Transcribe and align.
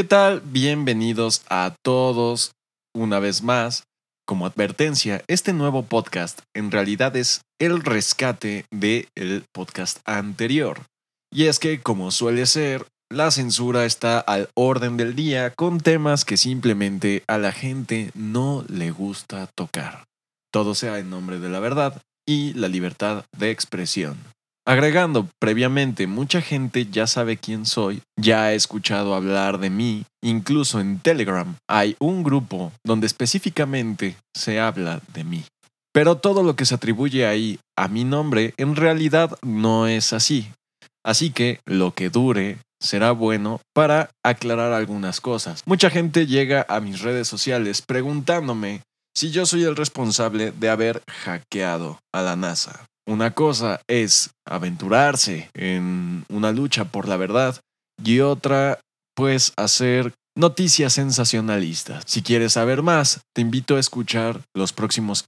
¿Qué 0.00 0.04
tal? 0.04 0.40
Bienvenidos 0.40 1.42
a 1.50 1.74
todos 1.84 2.52
una 2.94 3.18
vez 3.18 3.42
más. 3.42 3.82
Como 4.26 4.46
advertencia, 4.46 5.22
este 5.28 5.52
nuevo 5.52 5.82
podcast 5.82 6.40
en 6.56 6.70
realidad 6.70 7.14
es 7.16 7.42
el 7.60 7.82
rescate 7.82 8.64
del 8.70 9.08
el 9.14 9.44
podcast 9.52 9.98
anterior. 10.06 10.86
Y 11.30 11.48
es 11.48 11.58
que, 11.58 11.82
como 11.82 12.12
suele 12.12 12.46
ser, 12.46 12.86
la 13.10 13.30
censura 13.30 13.84
está 13.84 14.20
al 14.20 14.48
orden 14.54 14.96
del 14.96 15.14
día 15.14 15.50
con 15.50 15.80
temas 15.80 16.24
que 16.24 16.38
simplemente 16.38 17.22
a 17.28 17.36
la 17.36 17.52
gente 17.52 18.10
no 18.14 18.64
le 18.70 18.92
gusta 18.92 19.50
tocar. 19.54 20.04
Todo 20.50 20.74
sea 20.74 20.98
en 20.98 21.10
nombre 21.10 21.38
de 21.40 21.50
la 21.50 21.60
verdad 21.60 22.00
y 22.26 22.54
la 22.54 22.68
libertad 22.68 23.26
de 23.36 23.50
expresión. 23.50 24.16
Agregando, 24.70 25.28
previamente 25.40 26.06
mucha 26.06 26.40
gente 26.40 26.86
ya 26.86 27.08
sabe 27.08 27.36
quién 27.36 27.66
soy, 27.66 28.02
ya 28.16 28.44
ha 28.44 28.52
escuchado 28.52 29.16
hablar 29.16 29.58
de 29.58 29.68
mí, 29.68 30.04
incluso 30.22 30.78
en 30.78 31.00
Telegram 31.00 31.56
hay 31.68 31.96
un 31.98 32.22
grupo 32.22 32.70
donde 32.86 33.08
específicamente 33.08 34.14
se 34.32 34.60
habla 34.60 35.00
de 35.12 35.24
mí. 35.24 35.42
Pero 35.92 36.18
todo 36.18 36.44
lo 36.44 36.54
que 36.54 36.66
se 36.66 36.76
atribuye 36.76 37.26
ahí 37.26 37.58
a 37.76 37.88
mi 37.88 38.04
nombre 38.04 38.54
en 38.58 38.76
realidad 38.76 39.36
no 39.42 39.88
es 39.88 40.12
así. 40.12 40.52
Así 41.04 41.32
que 41.32 41.58
lo 41.66 41.92
que 41.92 42.08
dure 42.08 42.58
será 42.80 43.10
bueno 43.10 43.60
para 43.74 44.10
aclarar 44.24 44.72
algunas 44.72 45.20
cosas. 45.20 45.64
Mucha 45.66 45.90
gente 45.90 46.28
llega 46.28 46.64
a 46.68 46.78
mis 46.78 47.00
redes 47.00 47.26
sociales 47.26 47.82
preguntándome 47.82 48.82
si 49.16 49.32
yo 49.32 49.46
soy 49.46 49.64
el 49.64 49.74
responsable 49.74 50.52
de 50.52 50.68
haber 50.68 51.02
hackeado 51.24 51.98
a 52.14 52.22
la 52.22 52.36
NASA. 52.36 52.86
Una 53.06 53.32
cosa 53.32 53.80
es 53.88 54.30
aventurarse 54.46 55.50
en 55.54 56.24
una 56.28 56.52
lucha 56.52 56.84
por 56.84 57.08
la 57.08 57.16
verdad 57.16 57.60
y 58.02 58.20
otra, 58.20 58.78
pues, 59.14 59.52
hacer 59.56 60.14
noticias 60.36 60.92
sensacionalistas. 60.92 62.04
Si 62.06 62.22
quieres 62.22 62.54
saber 62.54 62.82
más, 62.82 63.20
te 63.34 63.42
invito 63.42 63.76
a 63.76 63.80
escuchar 63.80 64.40
los 64.54 64.72
próximos 64.72 65.24